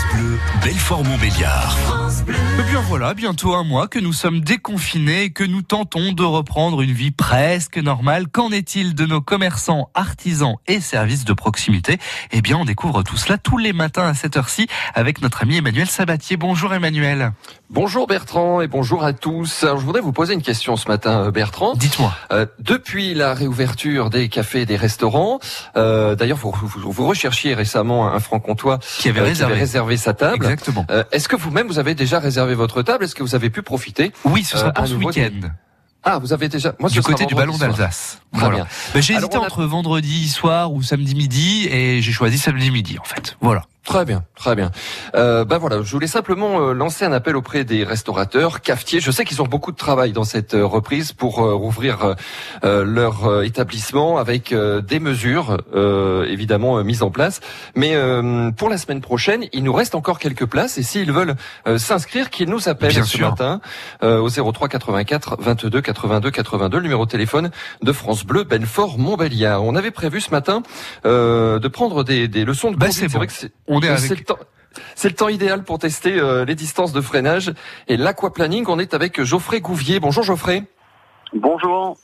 France 0.00 0.14
Bleu, 0.14 0.38
Belfort-Montbéliard. 0.62 1.76
Eh 2.58 2.62
bien 2.70 2.80
voilà, 2.80 3.14
bientôt 3.14 3.54
un 3.54 3.64
mois 3.64 3.88
que 3.88 3.98
nous 3.98 4.12
sommes 4.12 4.40
déconfinés 4.40 5.24
et 5.24 5.30
que 5.30 5.44
nous 5.44 5.62
tentons 5.62 6.12
de 6.12 6.22
reprendre 6.22 6.82
une 6.82 6.92
vie 6.92 7.10
presque 7.10 7.76
normale. 7.76 8.28
Qu'en 8.28 8.50
est-il 8.50 8.94
de 8.94 9.04
nos 9.04 9.20
commerçants, 9.20 9.90
artisans 9.94 10.56
et 10.66 10.80
services 10.80 11.24
de 11.24 11.32
proximité? 11.32 11.98
Eh 12.32 12.40
bien, 12.40 12.56
on 12.58 12.64
découvre 12.64 13.02
tout 13.02 13.16
cela 13.16 13.36
tous 13.38 13.58
les 13.58 13.72
matins 13.72 14.06
à 14.06 14.14
cette 14.14 14.36
heure-ci 14.36 14.68
avec 14.94 15.22
notre 15.22 15.42
ami 15.42 15.56
Emmanuel 15.56 15.88
Sabatier. 15.88 16.36
Bonjour 16.36 16.72
Emmanuel. 16.72 17.32
Bonjour 17.68 18.06
Bertrand 18.06 18.60
et 18.60 18.66
bonjour 18.66 19.04
à 19.04 19.12
tous. 19.12 19.62
Alors, 19.62 19.78
je 19.78 19.84
voudrais 19.84 20.00
vous 20.00 20.12
poser 20.12 20.34
une 20.34 20.42
question 20.42 20.76
ce 20.76 20.88
matin, 20.88 21.26
euh, 21.26 21.30
Bertrand. 21.30 21.74
Dites-moi. 21.74 22.12
Euh, 22.32 22.46
depuis 22.58 23.14
la 23.14 23.32
réouverture 23.32 24.10
des 24.10 24.28
cafés 24.28 24.62
et 24.62 24.66
des 24.66 24.76
restaurants, 24.76 25.38
euh, 25.76 26.16
d'ailleurs 26.16 26.38
vous, 26.38 26.52
vous, 26.52 26.90
vous, 26.90 27.06
recherchiez 27.06 27.54
récemment 27.54 28.12
un 28.12 28.18
franc-comtois 28.18 28.78
qui 28.98 29.08
avait, 29.08 29.20
réservé. 29.20 29.54
réservé. 29.54 29.89
Sa 29.96 30.14
table. 30.14 30.36
Exactement. 30.36 30.86
Euh, 30.90 31.04
Est-ce 31.12 31.28
que 31.28 31.36
vous-même 31.36 31.66
vous 31.68 31.78
avez 31.78 31.94
déjà 31.94 32.18
réservé 32.18 32.54
votre 32.54 32.82
table? 32.82 33.04
Est-ce 33.04 33.14
que 33.14 33.22
vous 33.22 33.34
avez 33.34 33.50
pu 33.50 33.62
profiter 33.62 34.12
Oui, 34.24 34.44
ce 34.44 34.56
sera 34.58 34.68
Euh, 34.68 34.72
pour 34.72 34.86
ce 34.86 34.94
week-end. 34.94 35.48
Ah, 36.02 36.18
vous 36.18 36.32
avez 36.32 36.48
déjà 36.48 36.74
Moi, 36.78 36.88
Du 36.88 37.02
côté 37.02 37.26
du 37.26 37.34
ballon 37.34 37.58
d'Alsace. 37.58 38.20
Très 38.32 38.40
Voilà. 38.40 38.56
bien. 38.56 38.66
Ben, 38.94 39.02
j'ai 39.02 39.14
hésité 39.14 39.36
a- 39.36 39.40
entre 39.40 39.64
vendredi 39.64 40.28
soir 40.30 40.72
ou 40.72 40.82
samedi 40.82 41.14
midi 41.14 41.68
et 41.70 42.00
j'ai 42.00 42.12
choisi 42.12 42.38
samedi 42.38 42.70
midi 42.70 42.96
en 42.98 43.04
fait. 43.04 43.36
Voilà. 43.42 43.62
Très 43.84 44.04
bien, 44.04 44.24
très 44.36 44.54
bien. 44.54 44.70
Euh, 45.14 45.44
ben 45.46 45.56
voilà, 45.56 45.82
je 45.82 45.90
voulais 45.90 46.06
simplement 46.06 46.60
euh, 46.60 46.72
lancer 46.74 47.04
un 47.06 47.12
appel 47.12 47.34
auprès 47.34 47.64
des 47.64 47.82
restaurateurs, 47.82 48.60
cafetiers. 48.60 49.00
Je 49.00 49.10
sais 49.10 49.24
qu'ils 49.24 49.40
ont 49.40 49.46
beaucoup 49.46 49.72
de 49.72 49.76
travail 49.76 50.12
dans 50.12 50.24
cette 50.24 50.52
euh, 50.54 50.66
reprise 50.66 51.12
pour 51.12 51.40
euh, 51.40 51.54
rouvrir 51.54 52.14
euh, 52.62 52.84
leur 52.84 53.24
euh, 53.26 53.42
établissement 53.42 54.18
avec 54.18 54.52
euh, 54.52 54.82
des 54.82 55.00
mesures 55.00 55.56
euh, 55.74 56.26
évidemment 56.26 56.84
mises 56.84 57.02
en 57.02 57.10
place. 57.10 57.40
Mais 57.74 57.94
euh, 57.94 58.50
pour 58.50 58.68
la 58.68 58.76
semaine 58.76 59.00
prochaine, 59.00 59.46
il 59.52 59.64
nous 59.64 59.72
reste 59.72 59.94
encore 59.94 60.18
quelques 60.18 60.46
places 60.46 60.76
et 60.76 60.82
s'ils 60.82 61.10
veulent 61.10 61.34
euh, 61.66 61.78
s'inscrire, 61.78 62.28
qu'ils 62.28 62.50
nous 62.50 62.68
appellent 62.68 62.90
Bien 62.92 63.04
ce 63.04 63.16
sûr. 63.16 63.30
matin 63.30 63.60
euh, 64.02 64.18
au 64.20 64.28
03 64.28 64.68
84 64.68 65.38
22 65.40 65.80
82 65.80 66.30
82, 66.30 66.76
le 66.76 66.82
numéro 66.82 67.06
de 67.06 67.10
téléphone 67.10 67.50
de 67.82 67.92
France 67.92 68.24
Bleu 68.24 68.44
Belfort 68.44 68.98
Montbéliard. 68.98 69.64
On 69.64 69.74
avait 69.74 69.90
prévu 69.90 70.20
ce 70.20 70.30
matin 70.30 70.62
euh, 71.06 71.58
de 71.58 71.68
prendre 71.68 72.04
des, 72.04 72.28
des 72.28 72.44
leçons 72.44 72.70
de 72.70 72.76
Bah, 72.76 72.86
On 73.70 73.80
est 73.80 73.88
avec. 73.88 74.26
C'est 74.94 75.08
le 75.08 75.14
temps 75.14 75.28
idéal 75.28 75.64
pour 75.64 75.78
tester 75.78 76.18
euh, 76.18 76.44
les 76.44 76.54
distances 76.54 76.92
de 76.92 77.00
freinage 77.00 77.52
et 77.88 77.96
l'aquaplaning. 77.96 78.66
On 78.68 78.78
est 78.78 78.94
avec 78.94 79.22
Geoffrey 79.22 79.60
Gouvier. 79.60 80.00
Bonjour 80.00 80.24
Geoffrey. 80.24 80.64
Bonjour. 81.32 81.96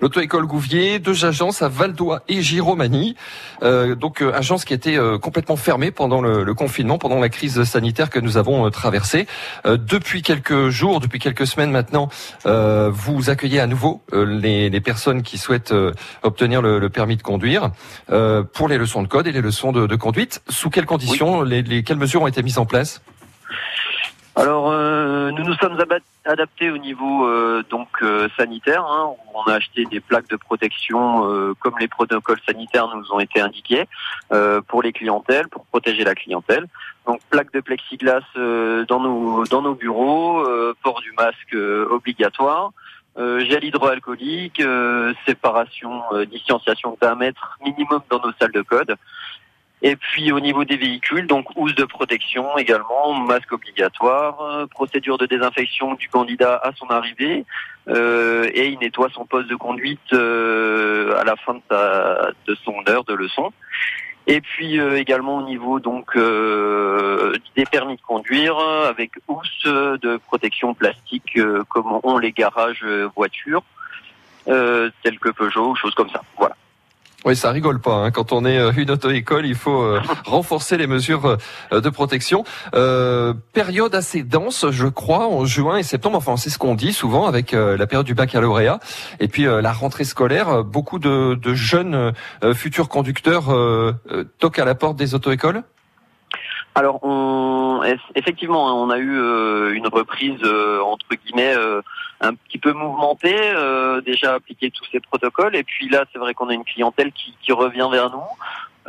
L'auto-école 0.00 0.46
Gouvier, 0.46 0.98
deux 1.00 1.24
agences 1.24 1.60
à 1.62 1.68
Valdois 1.68 2.22
et 2.28 2.40
Giromanie. 2.40 3.16
Euh, 3.62 3.94
donc 3.96 4.22
euh, 4.22 4.32
agence 4.32 4.64
qui 4.64 4.72
était 4.72 4.96
euh, 4.96 5.18
complètement 5.18 5.56
fermée 5.56 5.90
pendant 5.90 6.20
le, 6.20 6.44
le 6.44 6.54
confinement, 6.54 6.98
pendant 6.98 7.18
la 7.18 7.28
crise 7.28 7.64
sanitaire 7.64 8.08
que 8.10 8.20
nous 8.20 8.36
avons 8.36 8.66
euh, 8.66 8.70
traversée. 8.70 9.26
Euh, 9.66 9.76
depuis 9.76 10.22
quelques 10.22 10.68
jours, 10.68 11.00
depuis 11.00 11.18
quelques 11.18 11.46
semaines 11.46 11.70
maintenant, 11.72 12.08
euh, 12.46 12.90
vous 12.92 13.28
accueillez 13.30 13.60
à 13.60 13.66
nouveau 13.66 14.00
euh, 14.12 14.24
les, 14.24 14.70
les 14.70 14.80
personnes 14.80 15.22
qui 15.22 15.36
souhaitent 15.38 15.72
euh, 15.72 15.92
obtenir 16.22 16.62
le, 16.62 16.78
le 16.78 16.88
permis 16.90 17.16
de 17.16 17.22
conduire 17.22 17.70
euh, 18.10 18.42
pour 18.42 18.68
les 18.68 18.78
leçons 18.78 19.02
de 19.02 19.08
code 19.08 19.26
et 19.26 19.32
les 19.32 19.40
leçons 19.42 19.72
de, 19.72 19.86
de 19.86 19.96
conduite. 19.96 20.42
Sous 20.48 20.70
quelles 20.70 20.86
conditions, 20.86 21.42
les, 21.42 21.62
les- 21.62 21.82
quelles 21.82 21.98
mesures 21.98 22.22
ont 22.22 22.26
été 22.28 22.42
mises 22.42 22.58
en 22.58 22.66
place? 22.66 23.02
Alors, 24.36 24.70
euh, 24.70 24.97
nous 25.32 25.44
nous 25.44 25.54
sommes 25.54 25.76
adaptés 26.24 26.70
au 26.70 26.78
niveau 26.78 27.26
euh, 27.26 27.62
donc 27.70 27.88
euh, 28.02 28.28
sanitaire. 28.36 28.84
hein, 28.84 29.06
où 29.06 29.38
on 29.38 29.42
a 29.50 29.54
acheté 29.54 29.84
des 29.86 30.00
plaques 30.00 30.28
de 30.28 30.36
protection 30.36 31.28
euh, 31.30 31.54
comme 31.60 31.74
les 31.80 31.88
protocoles 31.88 32.40
sanitaires 32.46 32.88
nous 32.94 33.12
ont 33.12 33.20
été 33.20 33.40
indiqués 33.40 33.86
euh, 34.32 34.60
pour 34.68 34.82
les 34.82 34.92
clientèles, 34.92 35.48
pour 35.48 35.64
protéger 35.66 36.04
la 36.04 36.14
clientèle. 36.14 36.66
Donc, 37.06 37.20
plaques 37.30 37.52
de 37.52 37.60
plexiglas 37.60 38.22
euh, 38.36 38.84
dans 38.86 39.00
nos 39.00 39.44
dans 39.46 39.62
nos 39.62 39.74
bureaux, 39.74 40.40
euh, 40.40 40.74
port 40.82 41.00
du 41.00 41.12
masque 41.12 41.54
euh, 41.54 41.86
obligatoire. 41.90 42.70
euh, 43.18 43.40
gel 43.44 43.64
hydroalcoolique, 43.64 44.60
euh, 44.60 45.12
séparation, 45.26 46.02
euh, 46.12 46.24
distanciation 46.24 46.96
d'un 47.00 47.16
mètre 47.16 47.58
minimum 47.64 48.00
dans 48.10 48.20
nos 48.20 48.32
salles 48.40 48.52
de 48.52 48.62
code. 48.62 48.94
Et 49.82 49.94
puis 49.94 50.32
au 50.32 50.40
niveau 50.40 50.64
des 50.64 50.76
véhicules, 50.76 51.26
donc 51.26 51.46
housse 51.56 51.74
de 51.76 51.84
protection 51.84 52.58
également, 52.58 53.14
masque 53.14 53.52
obligatoire, 53.52 54.40
euh, 54.40 54.66
procédure 54.66 55.18
de 55.18 55.26
désinfection 55.26 55.94
du 55.94 56.08
candidat 56.08 56.60
à 56.62 56.72
son 56.72 56.86
arrivée, 56.86 57.44
euh, 57.88 58.50
et 58.52 58.68
il 58.68 58.78
nettoie 58.80 59.08
son 59.12 59.24
poste 59.24 59.48
de 59.48 59.54
conduite 59.54 60.12
euh, 60.12 61.16
à 61.20 61.24
la 61.24 61.36
fin 61.36 61.54
de, 61.54 61.62
sa, 61.70 62.30
de 62.46 62.54
son 62.64 62.74
heure 62.88 63.04
de 63.04 63.14
leçon. 63.14 63.52
Et 64.26 64.40
puis 64.40 64.78
euh, 64.78 64.98
également 64.98 65.38
au 65.38 65.42
niveau 65.42 65.80
donc 65.80 66.16
euh, 66.16 67.34
des 67.56 67.64
permis 67.64 67.96
de 67.96 68.02
conduire 68.02 68.58
avec 68.58 69.12
housse 69.28 69.64
de 69.64 70.18
protection 70.18 70.74
plastique 70.74 71.38
euh, 71.38 71.62
comme 71.68 72.00
ont 72.02 72.18
les 72.18 72.32
garages 72.32 72.82
euh, 72.84 73.08
voitures, 73.16 73.62
euh, 74.48 74.90
tels 75.02 75.18
que 75.18 75.30
Peugeot, 75.30 75.74
choses 75.76 75.94
comme 75.94 76.10
ça. 76.10 76.20
Voilà. 76.36 76.56
Oui, 77.24 77.34
ça 77.34 77.50
rigole 77.50 77.80
pas. 77.80 77.94
hein. 77.96 78.10
Quand 78.12 78.32
on 78.32 78.44
est 78.44 78.58
euh, 78.58 78.72
une 78.76 78.92
auto-école, 78.92 79.44
il 79.44 79.56
faut 79.56 79.82
euh, 79.82 80.00
renforcer 80.24 80.76
les 80.76 80.86
mesures 80.86 81.36
euh, 81.72 81.80
de 81.80 81.88
protection. 81.90 82.44
Euh, 82.74 83.34
période 83.52 83.94
assez 83.94 84.22
dense, 84.22 84.66
je 84.70 84.86
crois, 84.86 85.26
en 85.26 85.44
juin 85.44 85.78
et 85.78 85.82
septembre. 85.82 86.16
Enfin, 86.16 86.36
c'est 86.36 86.48
ce 86.48 86.58
qu'on 86.58 86.76
dit 86.76 86.92
souvent 86.92 87.26
avec 87.26 87.52
la 87.52 87.86
période 87.86 88.06
du 88.06 88.14
baccalauréat 88.14 88.78
et 89.20 89.28
puis 89.28 89.44
la 89.44 89.72
rentrée 89.72 90.04
scolaire. 90.04 90.62
Beaucoup 90.64 90.98
de, 90.98 91.34
de 91.34 91.54
jeunes 91.54 92.12
futurs 92.54 92.88
conducteurs 92.88 93.46
toquent 94.38 94.58
à 94.58 94.64
la 94.64 94.74
porte 94.74 94.96
des 94.96 95.14
auto-écoles. 95.14 95.62
Alors, 96.74 97.02
on, 97.02 97.82
eff- 97.82 97.98
effectivement, 98.14 98.68
hein, 98.68 98.72
on 98.72 98.90
a 98.90 98.98
eu 98.98 99.18
euh, 99.18 99.74
une 99.74 99.88
reprise 99.88 100.40
euh, 100.44 100.80
entre 100.80 101.06
guillemets 101.16 101.54
euh, 101.56 101.82
un 102.20 102.34
petit 102.34 102.58
peu 102.58 102.72
mouvementée, 102.72 103.36
déjà 104.04 104.34
appliqué 104.34 104.70
tous 104.70 104.84
ces 104.92 105.00
protocoles, 105.00 105.56
et 105.56 105.64
puis 105.64 105.88
là, 105.88 106.04
c'est 106.12 106.18
vrai 106.18 106.34
qu'on 106.34 106.48
a 106.48 106.54
une 106.54 106.64
clientèle 106.64 107.12
qui, 107.12 107.34
qui 107.42 107.52
revient 107.52 107.88
vers 107.90 108.10
nous. 108.10 108.22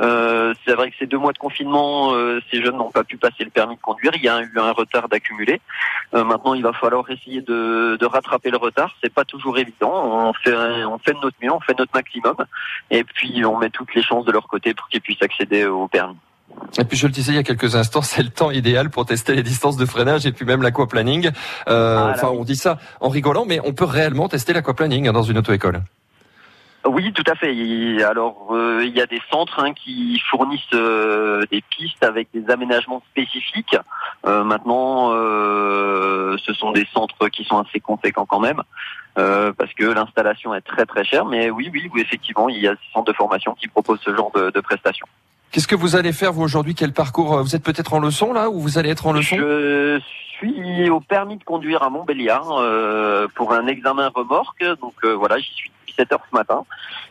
Euh, 0.02 0.54
c'est 0.66 0.74
vrai 0.74 0.90
que 0.90 0.98
ces 0.98 1.08
deux 1.08 1.18
mois 1.18 1.34
de 1.34 1.38
confinement, 1.38 2.14
ces 2.50 2.62
jeunes 2.64 2.78
n'ont 2.78 2.90
pas 2.90 3.04
pu 3.04 3.18
passer 3.18 3.44
le 3.44 3.50
permis 3.50 3.76
de 3.76 3.82
conduire. 3.82 4.12
Il 4.16 4.24
y 4.24 4.30
a 4.30 4.42
eu 4.42 4.54
un 4.58 4.72
retard 4.72 5.10
d'accumuler. 5.10 5.60
Euh, 6.14 6.24
maintenant, 6.24 6.54
il 6.54 6.64
va 6.64 6.74
falloir 6.74 7.10
essayer 7.12 7.42
de, 7.42 7.98
de 8.00 8.06
rattraper 8.06 8.50
le 8.50 8.58
retard. 8.58 8.96
C'est 9.04 9.14
pas 9.14 9.26
toujours 9.26 9.58
évident. 9.58 9.92
On 9.94 10.34
fait, 10.34 10.56
on 10.86 10.98
fait 11.00 11.14
de 11.14 11.20
notre 11.20 11.38
mieux, 11.42 11.52
on 11.52 11.60
fait 11.60 11.78
notre 11.78 11.94
maximum, 11.94 12.38
et 12.90 13.04
puis 13.04 13.44
on 13.46 13.58
met 13.58 13.70
toutes 13.70 13.94
les 13.94 14.02
chances 14.02 14.26
de 14.26 14.32
leur 14.32 14.48
côté 14.48 14.74
pour 14.74 14.88
qu'ils 14.88 15.02
puissent 15.02 15.22
accéder 15.22 15.66
au 15.66 15.88
permis. 15.88 16.18
Et 16.80 16.84
puis 16.84 16.98
je 16.98 17.08
le 17.08 17.14
disais 17.14 17.32
il 17.32 17.36
y 17.36 17.40
a 17.40 17.44
quelques 17.44 17.76
instants, 17.76 18.02
c'est 18.02 18.24
le 18.24 18.30
temps 18.30 18.52
idéal 18.52 18.90
pour 18.90 19.06
tester 19.06 19.36
les 19.36 19.44
distances 19.44 19.78
de 19.78 19.86
freinage 19.86 20.26
et 20.26 20.32
puis 20.32 20.46
même 20.46 20.62
l'aquaplaning. 20.62 21.32
Euh, 21.68 21.98
Ah, 22.00 22.12
enfin, 22.14 22.30
oui. 22.32 22.38
on 22.40 22.44
dit 22.44 22.56
ça 22.56 22.78
en 23.02 23.10
rigolant, 23.10 23.46
mais 23.46 23.60
on 23.66 23.74
peut 23.74 23.86
réellement 23.86 24.28
tester 24.28 24.54
l'aquaplaning 24.54 25.08
hein, 25.08 25.14
dans 25.14 25.24
une 25.24 25.38
auto-école. 25.38 25.82
Oui, 26.86 27.12
tout 27.12 27.24
à 27.30 27.36
fait. 27.36 27.54
Et 27.54 28.04
alors, 28.04 28.52
euh, 28.52 28.84
il 28.86 28.96
y 28.96 29.02
a 29.02 29.06
des 29.06 29.20
centres 29.30 29.60
hein, 29.60 29.74
qui 29.74 30.18
fournissent 30.30 30.62
euh, 30.74 31.44
des 31.52 31.62
pistes 31.62 32.04
avec 32.04 32.30
des 32.34 32.50
aménagements 32.50 33.04
spécifiques. 33.12 33.76
Euh, 34.26 34.46
maintenant, 34.46 35.12
ce 35.12 36.54
sont 36.54 36.72
des 36.72 36.88
centres 36.94 37.28
qui 37.30 37.44
sont 37.44 37.58
assez 37.60 37.80
conséquents 37.82 38.26
quand 38.26 38.40
même, 38.40 38.62
parce 39.16 39.74
que 39.78 39.86
l'installation 39.86 40.54
est 40.56 40.62
très 40.62 40.86
très 40.86 41.04
chère. 41.04 41.26
Mais 41.26 41.50
oui, 41.50 41.70
oui, 41.74 41.90
oui, 41.94 42.02
effectivement, 42.02 42.48
il 42.48 42.62
y 42.62 42.68
a 42.68 42.72
des 42.72 42.80
centres 42.94 43.12
de 43.12 43.16
formation 43.16 43.54
qui 43.56 43.68
proposent 43.68 44.00
ce 44.02 44.16
genre 44.16 44.32
de, 44.34 44.50
de 44.50 44.60
prestations. 44.62 45.08
Qu'est-ce 45.52 45.68
que 45.68 45.76
vous 45.76 45.96
allez 45.96 46.14
faire 46.14 46.32
vous 46.34 46.44
aujourd'hui 46.44 46.76
Quel 46.76 46.94
parcours 46.94 47.34
euh, 47.38 47.42
Vous 47.42 47.56
êtes 47.56 47.64
peut-être 47.64 47.94
en 47.94 48.00
leçon 48.00 48.34
là 48.34 48.50
ou 48.50 48.60
vous 48.60 48.78
allez 48.78 48.90
être 48.90 49.08
en 49.08 49.14
leçon 49.14 49.36
Je 49.38 50.00
suis 50.38 50.90
au 50.90 51.00
permis 51.00 51.38
de 51.38 51.44
conduire 51.44 51.82
à 51.84 51.90
Montbéliard 51.90 52.52
euh, 52.60 53.28
pour 53.36 53.54
un 53.54 53.66
examen 53.68 54.10
remorque. 54.14 54.64
Donc 54.80 54.94
euh, 55.04 55.14
voilà, 55.16 55.40
j'y 55.40 55.52
suis 55.54 55.70
depuis 55.82 55.94
7 55.98 56.14
heures 56.14 56.24
ce 56.30 56.36
matin. 56.36 56.66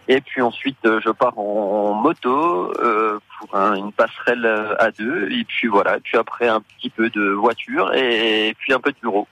Et 0.07 0.21
puis 0.21 0.41
ensuite, 0.41 0.79
je 0.85 1.11
pars 1.11 1.37
en, 1.39 1.43
en 1.43 1.95
moto 1.95 2.73
euh, 2.81 3.19
pour 3.39 3.55
un- 3.57 3.75
une 3.75 3.93
passerelle 3.93 4.47
à 4.79 4.91
deux. 4.93 5.29
Et 5.33 5.45
puis 5.45 5.67
voilà, 5.69 5.97
et 5.97 6.01
puis 6.01 6.17
après 6.17 6.47
un 6.49 6.61
petit 6.61 6.91
peu 6.91 7.11
de 7.11 7.31
voiture 7.31 7.93
et, 7.95 8.55
puis 8.59 8.73
un 8.73 8.79
peu 8.81 8.91
de 8.93 8.97
bureau. 9.03 9.27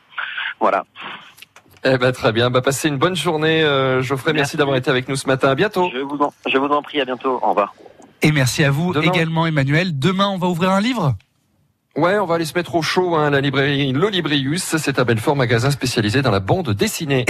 Voilà. 0.60 0.84
Eh 1.84 1.96
ben 1.96 2.10
très 2.10 2.32
bien. 2.32 2.50
Bah 2.50 2.60
passez 2.60 2.88
une 2.88 2.98
bonne 2.98 3.14
journée, 3.16 3.60
Geoffrey. 4.00 4.32
Merci, 4.32 4.34
Merci. 4.34 4.56
d'avoir 4.56 4.76
été 4.76 4.90
avec 4.90 5.08
nous 5.08 5.14
ce 5.16 5.28
matin. 5.28 5.48
À 5.50 5.54
bientôt. 5.54 5.88
Je 5.94 6.00
vous 6.00 6.18
en, 6.20 6.32
je 6.48 6.58
vous 6.58 6.66
en 6.66 6.82
prie, 6.82 7.00
à 7.00 7.04
bientôt. 7.04 7.38
Au 7.40 7.50
revoir. 7.50 7.72
Et 8.26 8.32
merci 8.32 8.64
à 8.64 8.72
vous 8.72 8.92
Demain. 8.92 9.12
également 9.12 9.46
Emmanuel. 9.46 9.96
Demain, 9.96 10.26
on 10.26 10.36
va 10.36 10.48
ouvrir 10.48 10.72
un 10.72 10.80
livre? 10.80 11.14
Ouais, 11.96 12.18
on 12.18 12.26
va 12.26 12.34
aller 12.34 12.44
se 12.44 12.54
mettre 12.54 12.74
au 12.74 12.82
chaud. 12.82 13.14
Hein, 13.14 13.30
la 13.30 13.40
librairie 13.40 13.92
L'Olibrius, 13.92 14.76
c'est 14.78 14.98
un 14.98 15.04
Belfort 15.04 15.36
magasin 15.36 15.70
spécialisé 15.70 16.22
dans 16.22 16.32
la 16.32 16.40
bande 16.40 16.70
dessinée. 16.70 17.24